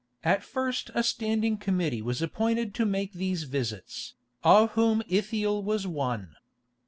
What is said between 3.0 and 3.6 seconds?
these